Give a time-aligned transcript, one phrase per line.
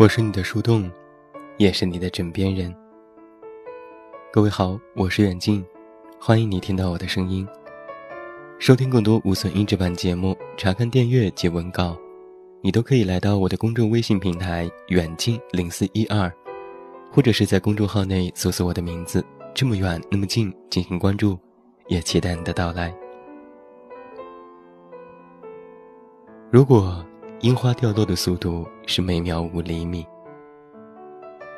[0.00, 0.90] 我是你的树洞，
[1.58, 2.74] 也是你的枕边人。
[4.32, 5.62] 各位好，我是远近，
[6.18, 7.46] 欢迎你听到我的声音。
[8.58, 11.94] 收听更多无损音质版节目，查看电阅及文稿，
[12.62, 16.32] 你都可以来到我的公众微信平台“远近零四一二”，
[17.12, 19.22] 或者是在公众号内搜索我的名字
[19.52, 21.38] “这么远那么近”进行关注，
[21.88, 22.90] 也期待你的到来。
[26.50, 27.04] 如果。
[27.40, 30.06] 樱花掉落的速度是每秒五厘米。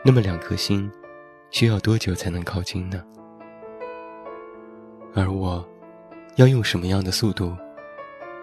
[0.04, 0.88] 那么两颗心，
[1.50, 3.04] 需要多久才能靠近呢？
[5.12, 5.68] 而我，
[6.36, 7.52] 要用什么样的速度，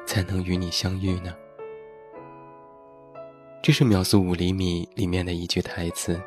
[0.05, 1.33] 才能与你相遇呢？
[3.63, 6.21] 这是《秒速五厘米》里面的一句台词。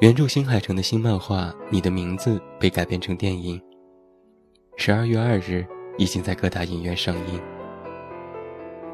[0.00, 3.62] 原著新海诚的新漫画《你的名字》被改编成电影，
[4.76, 5.64] 十二月二日
[5.96, 7.40] 已经在各大影院上映。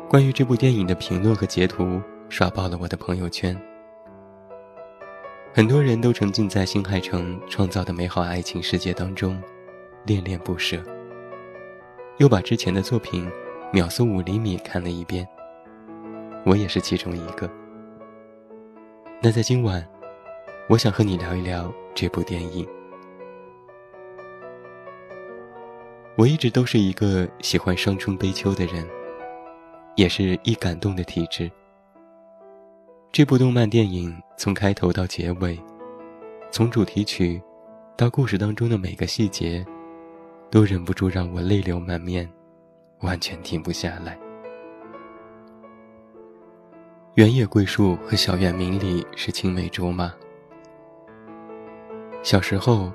[0.08, 3.58] 关于这部电影的评论和截图刷爆了我的朋友圈，
[5.52, 9.42] 很多人都沉浸在新海诚创造的美好爱情世界当中，
[10.04, 10.78] 恋恋不舍。
[12.18, 13.26] 又把之前的作品
[13.72, 15.26] 《秒速五厘米》看了一遍，
[16.44, 17.50] 我也是其中一个。
[19.20, 19.84] 那在今晚，
[20.68, 22.64] 我想和你聊一聊这部电影。
[26.16, 28.86] 我一直都是一个喜欢伤春悲秋的人。
[29.96, 31.50] 也是易感动的体质。
[33.12, 35.58] 这部动漫电影从开头到结尾，
[36.50, 37.40] 从主题曲
[37.96, 39.64] 到故事当中的每个细节，
[40.50, 42.28] 都忍不住让我泪流满面，
[43.02, 44.18] 完全停不下来。
[47.14, 50.12] 原野桂树和小院明里是青梅竹马。
[52.24, 52.92] 小时候，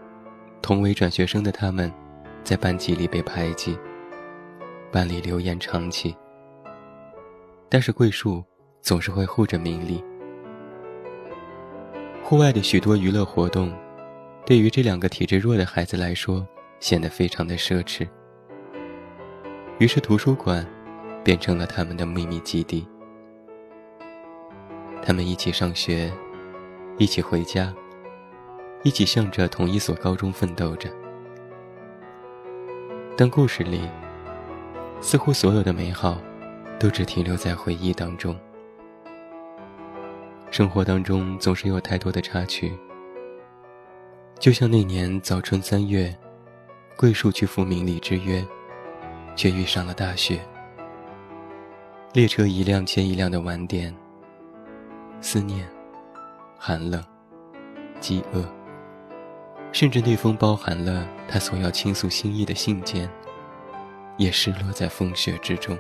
[0.62, 1.90] 同为转学生的他们，
[2.44, 3.80] 在班级里被排挤，
[4.92, 6.14] 班里流言长起。
[7.70, 8.44] 但是桂树
[8.82, 10.04] 总是会护着明丽。
[12.24, 13.72] 户外的许多娱乐活动，
[14.46, 16.46] 对于这两个体质弱的孩子来说，
[16.80, 18.08] 显得非常的奢侈。
[19.78, 20.66] 于是图书馆
[21.24, 22.88] 变成了他们的秘密基地。
[25.02, 26.12] 他们一起上学，
[26.98, 27.74] 一起回家，
[28.84, 30.90] 一起向着同一所高中奋斗着。
[33.16, 33.82] 但故事里，
[35.02, 36.18] 似乎所有的美好。
[36.80, 38.36] 都只停留在回忆当中。
[40.50, 42.72] 生活当中总是有太多的插曲，
[44.40, 46.16] 就像那年早春三月，
[46.96, 48.44] 桂树去赴明里之约，
[49.36, 50.40] 却遇上了大雪。
[52.14, 53.94] 列车一辆接一辆的晚点，
[55.22, 55.70] 思念、
[56.58, 57.04] 寒冷、
[58.00, 58.44] 饥饿，
[59.72, 63.08] 甚至那封包含了他所要倾诉心意的信件，
[64.18, 65.78] 也失落在风雪之中。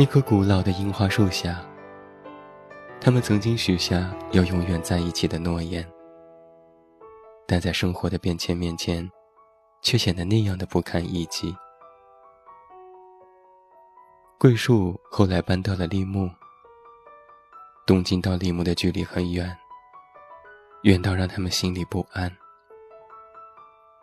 [0.00, 1.60] 那棵古老的樱花树下，
[3.00, 5.84] 他们曾经许下要永远在一起的诺言，
[7.48, 9.10] 但在生活的变迁面前，
[9.82, 11.52] 却显得那样的不堪一击。
[14.38, 16.30] 桂树后来搬到了立木，
[17.84, 19.52] 东京到立木的距离很远，
[20.82, 22.30] 远到让他们心里不安。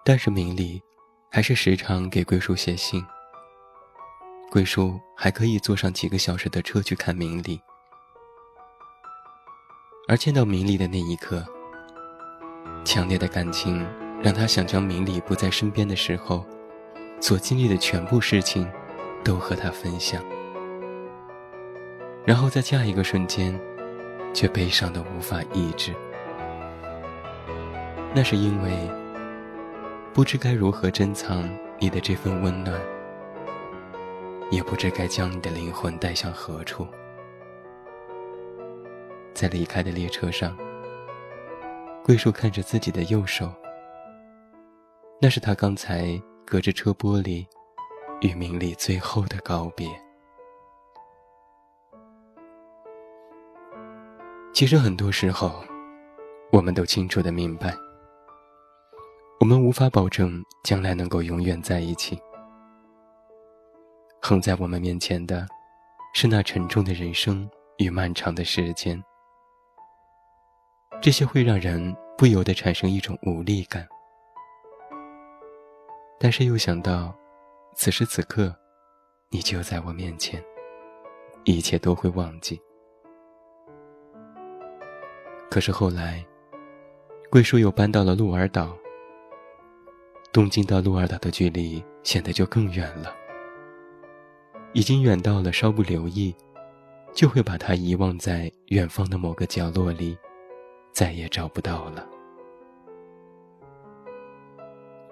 [0.04, 0.84] 但是明里，
[1.32, 3.02] 还是时常给桂树写信。
[4.52, 7.60] 桂树还可以坐上几个小时的车去看明丽，
[10.08, 11.46] 而见到明丽的那一刻，
[12.86, 13.86] 强烈的感情
[14.24, 16.46] 让他想将明丽不在身边的时候
[17.20, 18.66] 所经历的全部事情
[19.26, 20.24] 都和他分享，
[22.24, 23.60] 然后在下一个瞬间，
[24.34, 25.94] 却悲伤的无法抑制。
[28.14, 28.90] 那是因为
[30.14, 32.80] 不知该如何珍藏你的这份温暖。
[34.52, 36.88] 也不知该将你的灵魂带向何处。
[39.34, 40.58] 在离开的列车上，
[42.04, 43.52] 桂树看着自己的右手，
[45.22, 47.46] 那是他刚才隔着车玻璃
[48.22, 49.88] 与明丽最后的告别。
[54.54, 55.62] 其实很多时候，
[56.52, 57.76] 我们都清楚的明白，
[59.42, 62.18] 我们无法保证将来能够永远在一起。
[64.28, 65.48] 横在我们面前的，
[66.16, 69.00] 是那沉重的人生与漫长的时间。
[71.00, 73.88] 这些会让人不由得产生一种无力感。
[76.20, 77.16] 但是又想到，
[77.76, 78.52] 此时此刻，
[79.30, 80.44] 你就在我面前，
[81.44, 82.60] 一切都会忘记。
[85.52, 86.26] 可是后来，
[87.30, 88.76] 桂叔又搬到了鹿儿岛。
[90.34, 93.16] 东京到鹿儿岛的距离显得就更远了。
[94.76, 96.36] 已经远到了稍不留意，
[97.14, 100.18] 就会把它遗忘在远方的某个角落里，
[100.92, 102.06] 再也找不到了。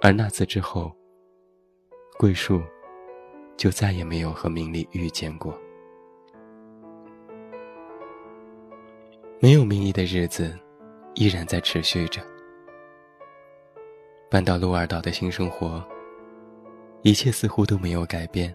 [0.01, 0.91] 而那次之后，
[2.19, 2.61] 桂树
[3.55, 5.57] 就再也没有和明丽遇见过。
[9.39, 10.53] 没有明丽的日子，
[11.15, 12.21] 依然在持续着。
[14.29, 15.81] 搬到鹿儿岛的新生活，
[17.01, 18.53] 一切似乎都没有改变。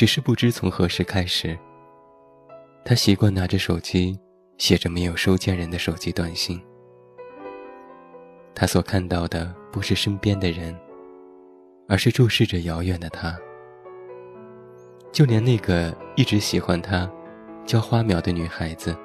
[0.00, 1.58] 只是不知从何时开始，
[2.86, 4.18] 他习惯拿着手机，
[4.56, 6.58] 写着没有收件人的手机短信。
[8.54, 10.74] 他所看到的不是身边的人，
[11.86, 13.38] 而是注视着遥远的他。
[15.12, 17.06] 就连那个一直喜欢他、
[17.66, 18.96] 叫花苗的女孩子，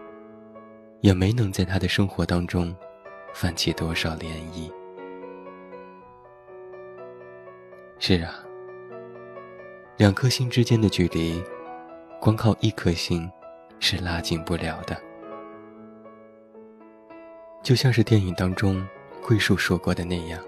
[1.01, 2.73] 也没能在他的生活当中
[3.33, 4.71] 泛起多少涟漪。
[7.99, 8.44] 是啊。
[9.97, 11.41] 两颗心之间的距离，
[12.19, 13.31] 光靠一颗心
[13.79, 15.01] 是拉近不了的。
[17.63, 18.85] 就像是电影当中
[19.23, 20.43] 桂树说过的那样，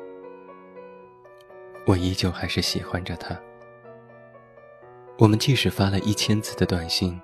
[1.85, 3.39] 我依旧还是喜欢着他。
[5.17, 7.19] 我们即使发了一千字的短信，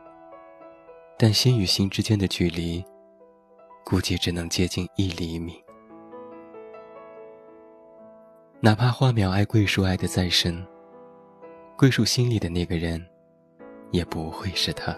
[1.20, 2.81] 但心与心之间的距离，
[3.84, 5.62] 估计只能接近一厘米。
[8.62, 10.66] 哪怕花苗爱桂树爱的再深。
[11.75, 13.04] 桂树心里的那个人，
[13.92, 14.96] 也不会是他。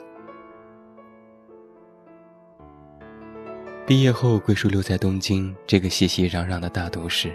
[3.87, 7.33] 毕业后，桂树留在东京这个熙熙攘攘的大都市。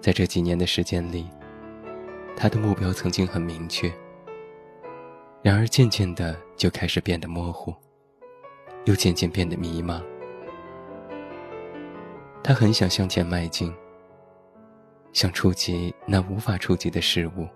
[0.00, 1.28] 在这几年的时间里，
[2.36, 3.90] 他的目标曾经很明确，
[5.40, 7.72] 然而渐渐的就开始变得模糊，
[8.86, 10.02] 又渐渐变得迷茫。
[12.42, 13.72] 他很想向前迈进。
[15.12, 17.46] 想触及那无法触及的事物，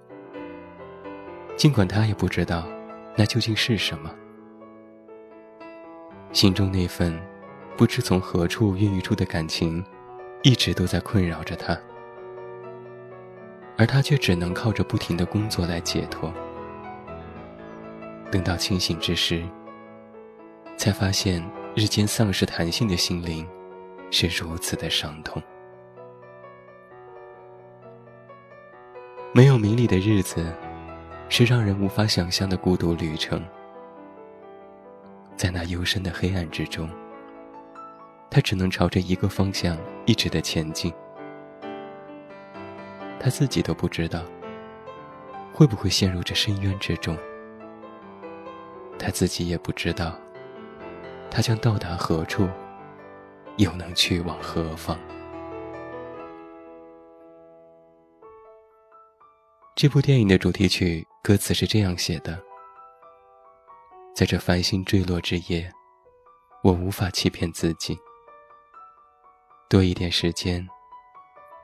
[1.56, 2.66] 尽管他也不知道
[3.16, 4.14] 那究竟是什么。
[6.32, 7.18] 心中那份
[7.76, 9.82] 不知从何处孕育出的感情，
[10.42, 11.78] 一直都在困扰着他，
[13.78, 16.32] 而他却只能靠着不停的工作来解脱。
[18.30, 19.42] 等到清醒之时，
[20.76, 21.42] 才发现
[21.74, 23.48] 日渐丧失弹性的心灵，
[24.10, 25.42] 是如此的伤痛。
[29.36, 30.50] 没有名利的日子，
[31.28, 33.44] 是让人无法想象的孤独旅程。
[35.36, 36.88] 在那幽深的黑暗之中，
[38.30, 40.90] 他只能朝着一个方向一直的前进。
[43.20, 44.22] 他自己都不知道
[45.52, 47.14] 会不会陷入这深渊之中。
[48.98, 50.18] 他自己也不知道，
[51.30, 52.48] 他将到达何处，
[53.58, 54.98] 又能去往何方。
[59.76, 62.42] 这部电影的主题曲歌词是这样写的
[64.16, 65.70] ：“在这繁星坠落之夜，
[66.62, 67.94] 我无法欺骗自己。
[69.68, 70.66] 多一点时间，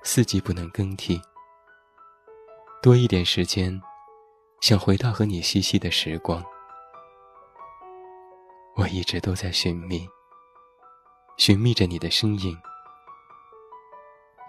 [0.03, 1.19] 四季不能更替。
[2.83, 3.81] 多一点时间，
[4.61, 6.45] 想回到和你嬉戏的时光。
[8.77, 10.07] 我一直都在寻觅，
[11.39, 12.55] 寻觅着你的身影。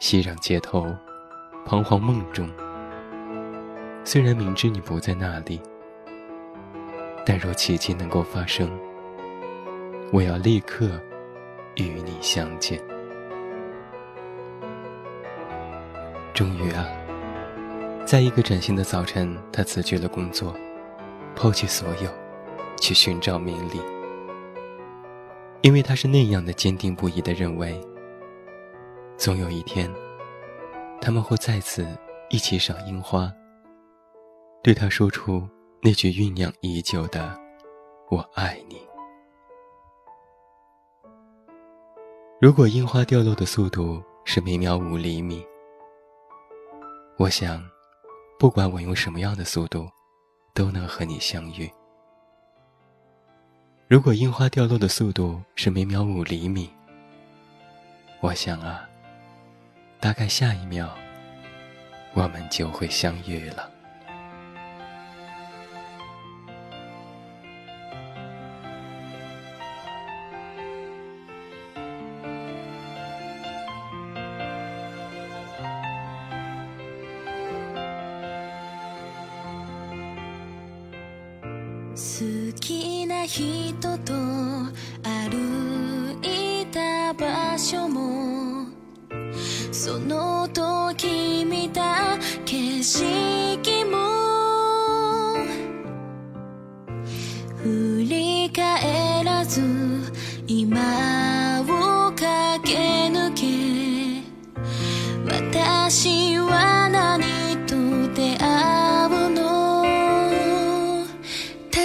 [0.02, 0.86] 熙攘街头，
[1.66, 2.46] 彷徨梦中。”
[4.06, 5.62] 虽然明知你不在那里，
[7.26, 8.70] 但若奇迹能够发生，
[10.12, 11.00] 我要立刻
[11.76, 12.80] 与你相见。
[16.34, 16.86] 终于啊，
[18.06, 20.54] 在一个崭新的早晨，他辞去了工作，
[21.34, 22.10] 抛弃所有，
[22.82, 23.80] 去寻找名利。
[25.62, 27.80] 因为他是那样的坚定不移的认为，
[29.16, 29.90] 总有一天，
[31.00, 31.88] 他们会再次
[32.30, 33.32] 一起赏樱花。
[34.64, 35.46] 对他说出
[35.82, 37.38] 那句酝酿已久的
[38.10, 38.82] “我爱你”。
[42.40, 45.46] 如果樱花掉落的速度是每秒五厘米，
[47.18, 47.62] 我想，
[48.40, 49.90] 不管我用什么样的速度，
[50.54, 51.70] 都能和你相遇。
[53.90, 56.70] 如果樱花掉落的速度是每秒五厘米，
[58.22, 58.88] 我想啊，
[60.00, 60.90] 大概下一秒，
[62.14, 63.73] 我们就会相遇了。
[82.24, 84.14] 好きな人と
[85.04, 88.66] 歩いた場所も
[89.74, 93.98] その時見た景色も
[97.58, 99.83] 振り返らず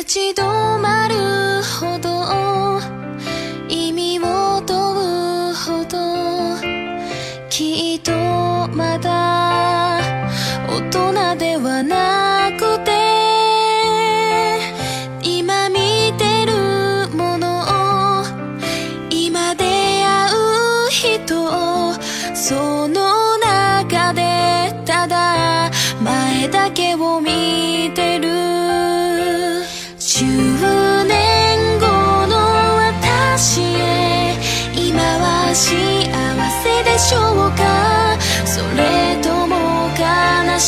[0.08, 0.57] 激动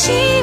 [0.01, 0.40] 心。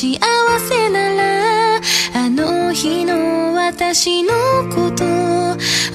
[0.00, 0.18] 幸
[0.58, 1.76] せなら
[2.14, 4.30] あの日の私の
[4.74, 5.04] こと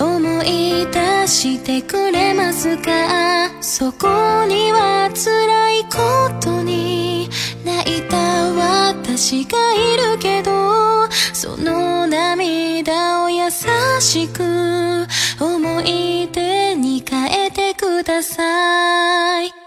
[0.05, 7.29] 思い出してくれますかそこには辛いことに
[7.65, 13.49] 泣いた私がいるけどその涙を優
[13.99, 15.07] しく
[15.41, 19.64] 思い出に変えてください。